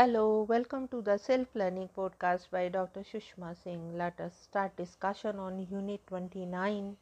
Hello, 0.00 0.44
welcome 0.48 0.88
to 0.88 1.02
the 1.02 1.18
Self 1.18 1.54
Learning 1.54 1.86
Podcast 1.94 2.48
by 2.50 2.70
Dr. 2.70 3.00
Sushma 3.00 3.54
Singh. 3.54 3.98
Let 3.98 4.18
us 4.18 4.32
start 4.34 4.74
discussion 4.74 5.38
on 5.38 5.66
Unit 5.70 6.00
29 6.06 6.96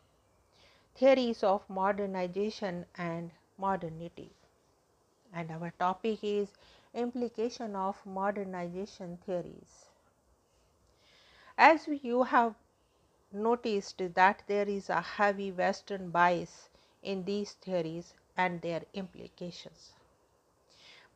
Theories 0.97 1.45
of 1.45 1.63
Modernization 1.71 2.87
and 2.97 3.31
Modernity. 3.57 4.33
And 5.33 5.53
our 5.53 5.73
topic 5.79 6.25
is 6.25 6.49
Implication 6.93 7.77
of 7.77 8.05
Modernization 8.05 9.19
Theories. 9.25 9.85
As 11.57 11.87
you 11.87 12.25
have 12.25 12.57
noticed 13.31 14.03
that 14.15 14.43
there 14.49 14.69
is 14.69 14.91
a 14.91 15.01
heavy 15.03 15.53
Western 15.53 16.11
bias 16.11 16.69
in 17.05 17.25
these 17.25 17.53
theories 17.53 18.15
and 18.37 18.61
their 18.61 18.83
implications. 18.93 19.93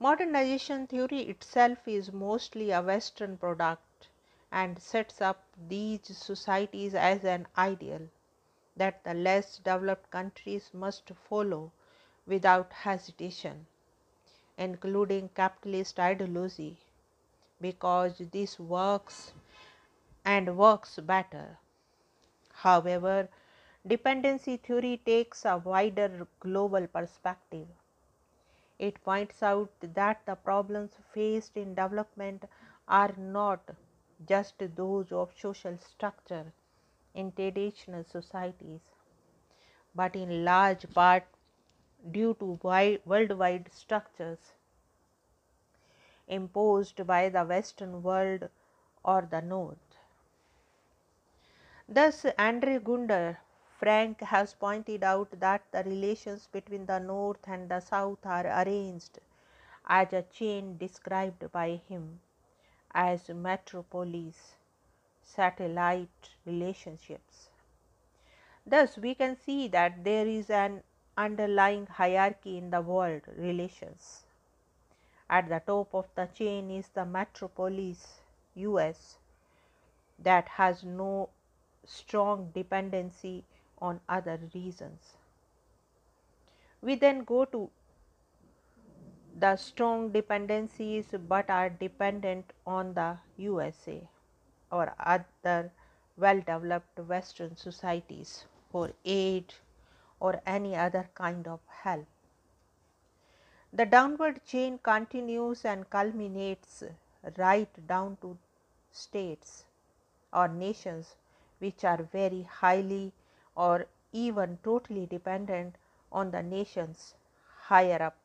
Modernization 0.03 0.89
theory 0.89 1.21
itself 1.29 1.87
is 1.87 2.13
mostly 2.13 2.73
a 2.73 2.83
Western 2.83 3.37
product 3.39 4.09
and 4.51 4.83
sets 4.83 5.21
up 5.21 5.45
these 5.69 6.01
societies 6.19 6.93
as 6.93 7.25
an 7.25 7.47
ideal 7.57 8.09
that 8.77 9.05
the 9.05 9.15
less 9.15 9.59
developed 9.59 10.11
countries 10.11 10.71
must 10.75 11.13
follow 11.29 11.71
without 12.27 12.73
hesitation, 12.73 13.67
including 14.59 15.29
capitalist 15.37 16.01
ideology, 16.01 16.79
because 17.61 18.19
this 18.33 18.59
works 18.59 19.33
and 20.25 20.57
works 20.57 20.99
better. 20.99 21.59
However, 22.55 23.29
dependency 23.87 24.57
theory 24.57 25.01
takes 25.07 25.45
a 25.45 25.59
wider 25.59 26.27
global 26.41 26.89
perspective 26.89 27.69
it 28.87 29.03
points 29.05 29.43
out 29.43 29.71
that 29.95 30.21
the 30.27 30.35
problems 30.35 30.97
faced 31.15 31.57
in 31.57 31.75
development 31.75 32.45
are 32.89 33.15
not 33.17 33.71
just 34.29 34.63
those 34.77 35.13
of 35.13 35.31
social 35.39 35.79
structure 35.79 36.53
in 37.15 37.31
traditional 37.33 38.05
societies, 38.05 38.81
but 39.95 40.17
in 40.17 40.45
large 40.45 40.93
part 40.95 41.25
due 42.11 42.35
to 42.41 42.59
wide, 42.63 43.01
worldwide 43.05 43.71
structures 43.73 44.53
imposed 46.27 47.07
by 47.07 47.29
the 47.29 47.45
Western 47.45 48.03
world 48.03 48.49
or 49.05 49.29
the 49.31 49.41
North. 49.41 49.79
Thus, 51.89 52.27
Andre 52.39 52.81
Gunder 52.81 53.39
Frank 53.83 54.21
has 54.21 54.55
pointed 54.55 55.03
out 55.03 55.41
that 55.41 55.63
the 55.73 55.83
relations 55.83 56.47
between 56.47 56.87
the 56.87 57.01
North 57.01 57.49
and 57.49 57.69
the 57.69 57.81
South 57.81 58.25
are 58.25 58.47
arranged 58.47 59.19
as 59.89 60.13
a 60.13 60.23
chain 60.23 60.79
described 60.79 61.51
by 61.51 61.81
him 61.89 62.21
as 62.95 63.29
metropolis 63.29 64.55
satellite 65.21 66.31
relationships. 66.47 67.49
Thus, 68.65 68.99
we 68.99 69.17
can 69.17 69.35
see 69.35 69.67
that 69.67 70.05
there 70.05 70.29
is 70.29 70.49
an 70.49 70.85
underlying 71.17 71.89
hierarchy 71.89 72.59
in 72.59 72.71
the 72.71 72.83
world 72.83 73.23
relations. 73.37 74.23
At 75.29 75.49
the 75.49 75.59
top 75.59 75.93
of 75.93 76.07
the 76.15 76.27
chain 76.27 76.71
is 76.71 76.87
the 76.91 77.05
metropolis 77.05 78.21
US 78.55 79.19
that 80.21 80.51
has 80.51 80.85
no 80.85 81.31
strong 81.85 82.53
dependency 82.55 83.45
on 83.91 84.01
other 84.09 84.39
reasons. 84.55 85.15
We 86.81 86.95
then 86.95 87.25
go 87.25 87.45
to 87.47 87.71
the 89.39 89.57
strong 89.57 90.11
dependencies 90.13 91.15
but 91.29 91.51
are 91.51 91.69
dependent 91.69 92.53
on 92.67 92.95
the 92.95 93.17
USA 93.37 94.01
or 94.71 94.95
other 94.99 95.73
well 96.17 96.41
developed 96.41 96.99
Western 96.99 97.57
societies 97.57 98.45
for 98.71 98.91
aid 99.05 99.55
or 100.21 100.41
any 100.47 100.77
other 100.77 101.09
kind 101.15 101.49
of 101.49 101.61
help. 101.85 102.07
The 103.73 103.87
downward 103.87 104.45
chain 104.45 104.79
continues 104.83 105.65
and 105.65 105.89
culminates 105.89 106.85
right 107.39 107.87
down 107.87 108.19
to 108.21 108.37
states 108.91 109.65
or 110.33 110.49
nations 110.49 111.17
which 111.59 111.85
are 111.85 112.03
very 112.13 112.43
highly 112.43 113.13
or 113.57 113.87
even 114.13 114.59
totally 114.63 115.07
dependent 115.07 115.77
on 116.11 116.31
the 116.31 116.43
nations 116.43 117.15
higher 117.59 118.03
up 118.03 118.17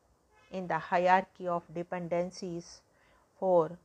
in 0.50 0.66
the 0.68 0.78
hierarchy 0.78 1.46
of 1.48 1.62
dependencies 1.74 2.80
for 3.38 3.78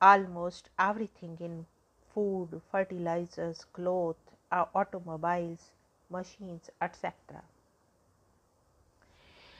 almost 0.00 0.70
everything 0.78 1.36
in 1.40 1.66
food, 2.14 2.60
fertilizers, 2.70 3.64
clothes, 3.72 4.16
uh, 4.52 4.66
automobiles, 4.74 5.72
machines, 6.10 6.70
etc. 6.80 7.42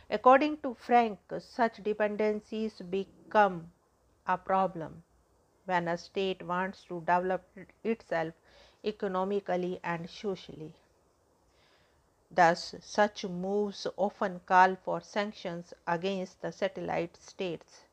According 0.08 0.58
to 0.62 0.74
Frank, 0.74 1.18
such 1.40 1.82
dependencies 1.82 2.80
become 2.80 3.72
a 4.26 4.38
problem 4.38 5.02
when 5.64 5.88
a 5.88 5.98
state 5.98 6.42
wants 6.42 6.84
to 6.84 7.00
develop 7.00 7.42
itself 7.82 8.34
economically 8.84 9.80
and 9.82 10.08
socially. 10.08 10.74
Thus, 12.34 12.74
such 12.80 13.24
moves 13.24 13.86
often 13.96 14.40
call 14.40 14.76
for 14.76 15.00
sanctions 15.00 15.72
against 15.86 16.40
the 16.42 16.50
satellite 16.50 17.16
states 17.16 17.84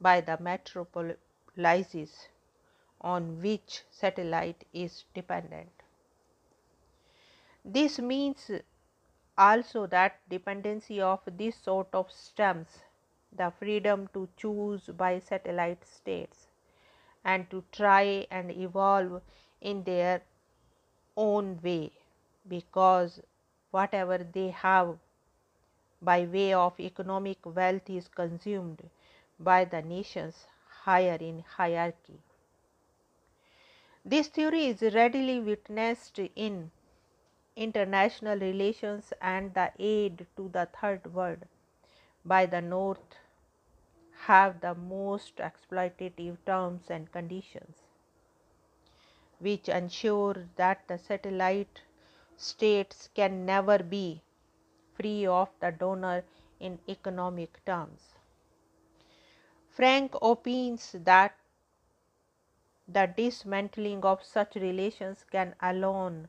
by 0.00 0.20
the 0.20 0.38
metropolises 0.40 2.28
on 3.00 3.42
which 3.42 3.82
satellite 3.90 4.64
is 4.72 5.04
dependent. 5.14 5.82
This 7.64 7.98
means 7.98 8.50
also 9.36 9.86
that 9.86 10.20
dependency 10.28 11.00
of 11.00 11.20
this 11.26 11.56
sort 11.56 11.88
of 11.92 12.10
stems 12.12 12.78
the 13.32 13.50
freedom 13.50 14.08
to 14.14 14.28
choose 14.36 14.86
by 14.88 15.18
satellite 15.18 15.84
states 15.84 16.46
and 17.24 17.48
to 17.50 17.64
try 17.72 18.26
and 18.30 18.50
evolve 18.50 19.22
in 19.60 19.82
their 19.84 20.22
own 21.16 21.60
way 21.62 21.92
because 22.48 23.20
whatever 23.70 24.18
they 24.18 24.48
have 24.48 24.96
by 26.00 26.24
way 26.24 26.52
of 26.54 26.78
economic 26.80 27.38
wealth 27.44 27.90
is 27.90 28.08
consumed 28.08 28.82
by 29.38 29.64
the 29.64 29.82
nations 29.82 30.46
higher 30.84 31.18
in 31.20 31.44
hierarchy. 31.56 32.20
This 34.04 34.28
theory 34.28 34.66
is 34.66 34.82
readily 34.94 35.40
witnessed 35.40 36.18
in 36.18 36.70
international 37.56 38.38
relations 38.38 39.12
and 39.20 39.52
the 39.54 39.72
aid 39.78 40.26
to 40.36 40.48
the 40.48 40.68
third 40.80 41.12
world 41.12 41.44
by 42.24 42.46
the 42.46 42.60
North 42.60 43.16
have 44.26 44.60
the 44.60 44.74
most 44.74 45.36
exploitative 45.36 46.36
terms 46.46 46.90
and 46.90 47.10
conditions, 47.12 47.76
which 49.38 49.68
ensure 49.68 50.46
that 50.56 50.86
the 50.88 50.98
satellite 50.98 51.82
states 52.38 53.08
can 53.14 53.44
never 53.44 53.78
be 53.78 54.22
free 54.94 55.26
of 55.26 55.48
the 55.60 55.72
donor 55.72 56.24
in 56.60 56.78
economic 56.88 57.64
terms. 57.64 58.00
Frank 59.68 60.14
opines 60.22 60.94
that 61.04 61.34
the 62.86 63.06
dismantling 63.16 64.04
of 64.04 64.24
such 64.24 64.54
relations 64.54 65.24
can 65.30 65.54
alone 65.60 66.28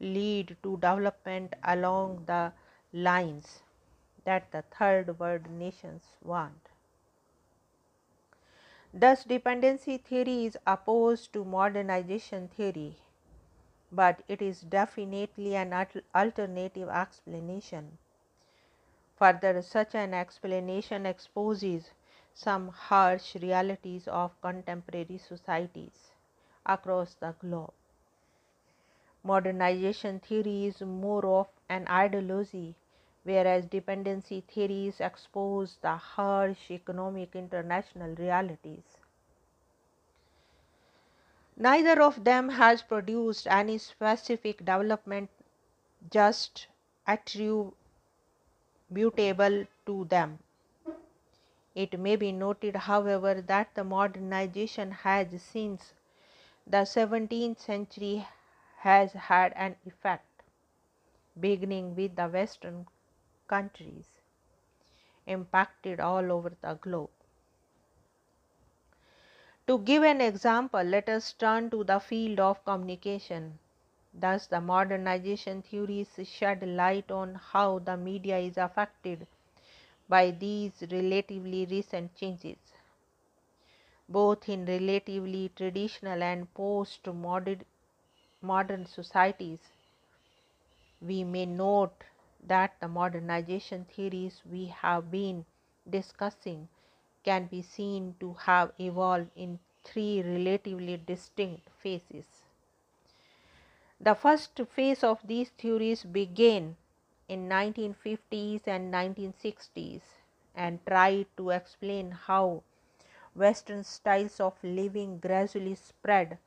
lead 0.00 0.56
to 0.62 0.76
development 0.76 1.54
along 1.64 2.24
the 2.26 2.52
lines 2.92 3.60
that 4.24 4.50
the 4.52 4.62
third 4.62 5.18
world 5.18 5.50
nations 5.50 6.02
want. 6.22 6.70
Thus, 8.94 9.24
dependency 9.24 9.98
theory 9.98 10.46
is 10.46 10.56
opposed 10.66 11.32
to 11.34 11.44
modernization 11.44 12.48
theory 12.48 12.96
but 13.92 14.22
it 14.28 14.42
is 14.42 14.60
definitely 14.62 15.56
an 15.56 15.72
alternative 16.14 16.88
explanation. 16.88 17.98
Further, 19.16 19.60
such 19.62 19.94
an 19.94 20.14
explanation 20.14 21.04
exposes 21.06 21.90
some 22.34 22.68
harsh 22.68 23.34
realities 23.36 24.06
of 24.08 24.40
contemporary 24.40 25.18
societies 25.18 26.12
across 26.64 27.14
the 27.14 27.34
globe. 27.40 27.72
Modernization 29.22 30.20
theory 30.20 30.66
is 30.66 30.80
more 30.80 31.26
of 31.26 31.48
an 31.68 31.86
ideology, 31.88 32.76
whereas 33.24 33.66
dependency 33.66 34.40
theories 34.40 35.00
expose 35.00 35.76
the 35.82 35.96
harsh 35.96 36.70
economic 36.70 37.34
international 37.34 38.14
realities. 38.14 38.98
Neither 41.60 42.00
of 42.00 42.22
them 42.22 42.50
has 42.50 42.82
produced 42.82 43.48
any 43.48 43.78
specific 43.78 44.58
development 44.58 45.28
just 46.08 46.68
attributable 47.04 47.74
to 49.86 50.04
them. 50.04 50.38
It 51.74 51.98
may 51.98 52.14
be 52.14 52.30
noted, 52.30 52.76
however, 52.76 53.42
that 53.42 53.74
the 53.74 53.82
modernization 53.82 54.92
has 54.92 55.42
since 55.42 55.94
the 56.64 56.84
17th 56.84 57.58
century 57.58 58.28
has 58.78 59.12
had 59.12 59.52
an 59.54 59.74
effect, 59.84 60.44
beginning 61.40 61.96
with 61.96 62.14
the 62.14 62.28
Western 62.28 62.86
countries 63.48 64.06
impacted 65.26 65.98
all 65.98 66.30
over 66.30 66.52
the 66.60 66.74
globe. 66.74 67.10
To 69.68 69.78
give 69.78 70.02
an 70.02 70.20
example, 70.20 70.82
let 70.82 71.08
us 71.08 71.32
turn 71.32 71.70
to 71.70 71.84
the 71.84 72.00
field 72.00 72.40
of 72.40 72.64
communication. 72.64 73.60
Thus, 74.12 74.48
the 74.48 74.60
modernization 74.60 75.62
theories 75.62 76.08
shed 76.24 76.66
light 76.66 77.12
on 77.12 77.36
how 77.36 77.78
the 77.78 77.96
media 77.96 78.38
is 78.38 78.56
affected 78.56 79.28
by 80.08 80.32
these 80.32 80.82
relatively 80.90 81.66
recent 81.66 82.16
changes. 82.16 82.56
Both 84.08 84.48
in 84.48 84.64
relatively 84.64 85.52
traditional 85.54 86.22
and 86.22 86.52
post 86.54 87.06
modern 88.42 88.86
societies, 88.86 89.60
we 91.00 91.24
may 91.24 91.46
note 91.46 92.04
that 92.42 92.80
the 92.80 92.88
modernization 92.88 93.84
theories 93.84 94.42
we 94.50 94.66
have 94.66 95.10
been 95.10 95.44
discussing 95.88 96.68
can 97.28 97.46
be 97.52 97.60
seen 97.60 98.14
to 98.20 98.32
have 98.48 98.72
evolved 98.80 99.30
in 99.36 99.58
three 99.84 100.22
relatively 100.22 100.96
distinct 100.96 101.68
phases. 101.82 102.24
The 104.00 104.14
first 104.14 104.60
phase 104.74 105.04
of 105.04 105.26
these 105.26 105.50
theories 105.50 106.04
began 106.04 106.76
in 107.28 107.48
1950s 107.48 108.66
and 108.66 108.94
1960s 108.94 110.00
and 110.54 110.78
tried 110.86 111.26
to 111.36 111.50
explain 111.50 112.12
how 112.12 112.62
western 113.34 113.84
styles 113.84 114.40
of 114.40 114.54
living 114.62 115.18
gradually 115.18 115.74
spread 115.74 116.38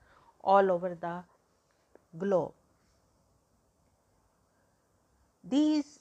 all 0.43 0.71
over 0.71 0.95
the 0.95 1.23
globe. 2.17 2.53
These 5.43 6.00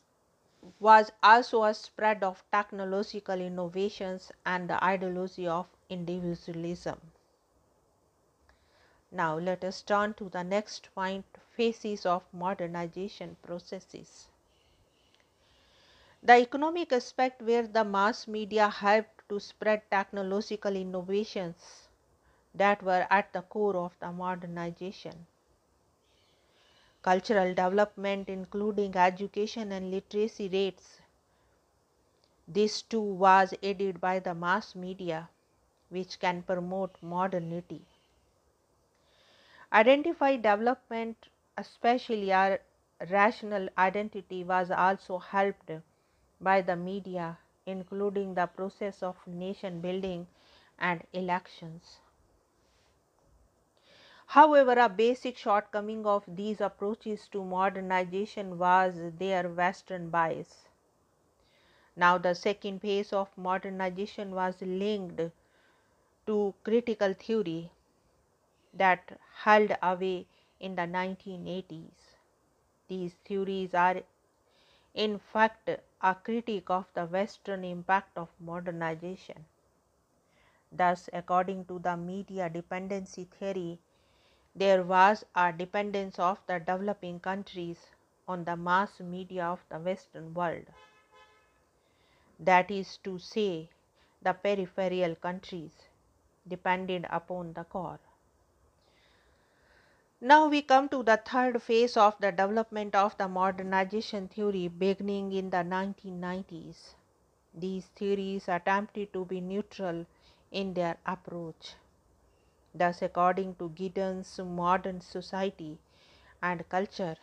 was 0.79 1.11
also 1.23 1.65
a 1.65 1.75
spread 1.75 2.23
of 2.23 2.45
technological 2.53 3.41
innovations 3.41 4.31
and 4.47 4.71
the 4.71 4.85
ideology 4.85 5.49
of 5.49 5.67
individualism. 5.89 7.01
Now, 9.11 9.39
let 9.39 9.65
us 9.65 9.83
turn 9.83 10.15
to 10.15 10.29
the 10.29 10.45
next 10.45 10.95
point 10.95 11.25
phases 11.51 12.07
of 12.07 12.23
modernization 12.33 13.37
processes. 13.43 14.29
The 16.23 16.35
economic 16.37 16.93
aspect 16.93 17.43
where 17.43 17.67
the 17.67 17.85
mass 17.85 18.29
media 18.29 18.69
helped 18.69 19.29
to 19.29 19.41
spread 19.41 19.83
technological 19.91 20.77
innovations 20.77 21.89
that 22.55 22.83
were 22.83 23.07
at 23.11 23.33
the 23.33 23.43
core 23.43 23.77
of 23.77 23.99
the 24.01 24.13
modernization 24.13 25.27
cultural 27.03 27.55
development 27.55 28.29
including 28.29 28.97
education 28.97 29.73
and 29.73 29.91
literacy 29.91 30.49
rates. 30.49 31.01
This 32.47 32.83
too 32.83 33.01
was 33.01 33.55
aided 33.63 34.01
by 34.01 34.19
the 34.19 34.35
mass 34.35 34.75
media 34.75 35.29
which 35.89 36.19
can 36.19 36.43
promote 36.43 36.97
modernity. 37.03 37.83
Identify 39.73 40.37
development 40.37 41.29
especially 41.57 42.33
our 42.33 42.61
rational 43.09 43.69
identity 43.79 44.45
was 44.45 44.71
also 44.71 45.19
helped 45.19 45.71
by 46.41 46.61
the 46.61 46.77
media 46.77 47.39
including 47.67 48.35
the 48.35 48.47
process 48.47 49.03
of 49.03 49.17
nation 49.27 49.81
building 49.81 50.27
and 50.79 51.03
elections. 51.13 52.01
However, 54.35 54.79
a 54.79 54.89
basic 54.89 55.37
shortcoming 55.37 56.07
of 56.07 56.23
these 56.29 56.61
approaches 56.61 57.27
to 57.33 57.43
modernization 57.43 58.59
was 58.59 58.95
their 59.19 59.49
Western 59.49 60.09
bias. 60.09 60.69
Now, 61.97 62.17
the 62.17 62.37
second 62.37 62.79
phase 62.79 63.13
of 63.13 63.37
modernization 63.37 64.33
was 64.33 64.63
linked 64.63 65.21
to 66.27 66.55
critical 66.63 67.13
theory 67.13 67.73
that 68.73 69.19
held 69.35 69.77
away 69.83 70.29
in 70.61 70.77
the 70.77 70.83
1980s. 70.87 72.15
These 72.87 73.15
theories 73.25 73.75
are 73.75 74.03
in 74.95 75.19
fact 75.19 75.69
a 76.01 76.15
critique 76.15 76.71
of 76.71 76.87
the 76.95 77.07
Western 77.07 77.65
impact 77.65 78.17
of 78.17 78.29
modernization. 78.39 79.45
Thus, 80.71 81.11
according 81.13 81.65
to 81.65 81.81
the 81.81 81.97
media 81.97 82.49
dependency 82.49 83.25
theory, 83.25 83.81
there 84.55 84.83
was 84.83 85.25
a 85.35 85.53
dependence 85.53 86.19
of 86.19 86.39
the 86.47 86.59
developing 86.59 87.21
countries 87.21 87.87
on 88.27 88.45
the 88.45 88.57
mass 88.57 89.01
media 89.01 89.45
of 89.45 89.65
the 89.69 89.79
Western 89.79 90.35
world. 90.35 90.67
That 92.39 92.71
is 92.71 92.97
to 93.05 93.19
say, 93.19 93.69
the 94.23 94.33
peripheral 94.33 95.15
countries 95.15 95.73
depended 96.47 97.07
upon 97.11 97.53
the 97.53 97.65
core. 97.65 98.01
Now 100.21 100.49
we 100.49 100.63
come 100.63 100.89
to 100.91 101.03
the 101.03 101.17
third 101.17 101.63
phase 101.63 101.97
of 101.97 102.17
the 102.21 102.31
development 102.31 102.95
of 102.95 103.17
the 103.17 103.27
modernization 103.27 104.29
theory 104.29 104.69
beginning 104.69 105.33
in 105.33 105.49
the 105.51 105.65
1990s. 105.65 106.95
These 107.55 107.87
theories 107.97 108.49
attempted 108.49 109.13
to 109.15 109.25
be 109.25 109.41
neutral 109.41 110.07
in 110.51 110.75
their 110.75 110.99
approach. 111.07 111.75
Thus, 112.75 113.03
according 113.03 113.55
to 113.57 113.69
Giddens, 113.71 114.39
modern 114.45 115.01
society 115.01 115.79
and 116.43 116.69
culture 116.69 117.17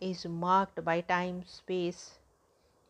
is 0.00 0.26
marked 0.26 0.84
by 0.84 1.00
time, 1.00 1.46
space, 1.46 2.18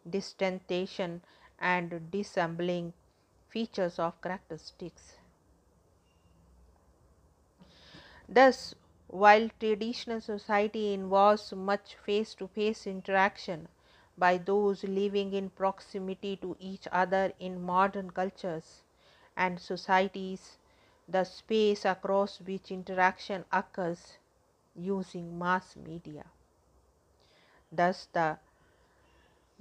distanciation, 0.09 1.23
and 1.59 2.11
disembedding 2.11 2.93
features 3.49 3.99
of 3.99 4.21
characteristics. 4.23 5.17
Thus, 8.29 8.75
while 9.07 9.49
traditional 9.61 10.21
society 10.21 10.93
involves 10.93 11.53
much 11.53 11.95
face 11.95 12.35
to 12.35 12.49
face 12.49 12.85
interaction 12.85 13.69
by 14.19 14.39
those 14.39 14.83
living 14.83 15.33
in 15.35 15.51
proximity 15.51 16.37
to 16.39 16.57
each 16.59 16.89
other 16.91 17.33
in 17.39 17.63
modern 17.63 18.11
cultures 18.11 18.83
and 19.37 19.61
societies 19.61 20.59
the 21.13 21.25
space 21.25 21.85
across 21.85 22.41
which 22.41 22.71
interaction 22.71 23.45
occurs 23.53 24.19
using 24.75 25.39
mass 25.39 25.77
media. 25.77 26.25
Thus, 27.71 28.09
the 28.13 28.39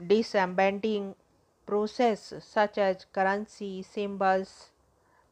disembedding 0.07 1.15
process 1.65 2.33
such 2.39 2.77
as 2.77 3.05
currency, 3.05 3.83
symbols, 3.83 4.69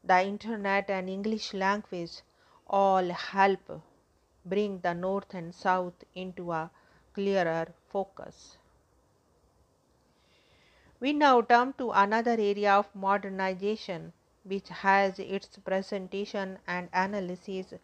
the 0.04 0.22
internet 0.22 0.90
and 0.90 1.08
English 1.08 1.52
language 1.54 2.22
all 2.66 3.08
help 3.08 3.82
bring 4.44 4.78
the 4.80 4.94
north 4.94 5.34
and 5.34 5.54
south 5.54 6.04
into 6.14 6.52
a 6.52 6.70
clearer 7.14 7.66
focus. 7.88 8.56
We 11.00 11.12
now 11.12 11.40
turn 11.40 11.72
to 11.78 11.90
another 11.90 12.36
area 12.38 12.74
of 12.74 12.94
modernization 12.94 14.12
which 14.44 14.68
has 14.68 15.18
its 15.18 15.58
presentation 15.58 16.58
and 16.66 16.88
analysis 16.92 17.74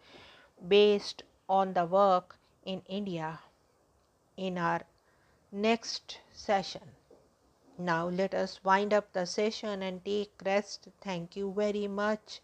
based 0.67 1.23
on 1.47 1.73
the 1.73 1.85
work 1.85 2.37
in 2.65 2.81
India 2.87 3.39
in 4.35 4.57
our 4.57 4.81
next 5.51 6.19
session. 6.33 6.81
Now, 7.77 8.07
let 8.07 8.33
us 8.33 8.63
wind 8.63 8.93
up 8.93 9.13
the 9.13 9.25
session 9.25 9.83
and 9.83 10.03
take 10.03 10.31
rest. 10.43 10.87
Thank 11.01 11.35
you 11.35 11.53
very 11.55 11.87
much 11.87 12.41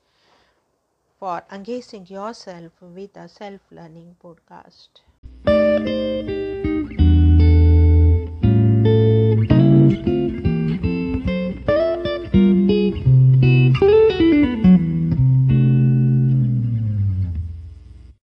for 1.19 1.43
engaging 1.51 2.05
yourself 2.07 2.71
with 2.81 3.13
the 3.13 3.27
self 3.27 3.61
learning 3.71 4.15
podcast. 4.23 5.01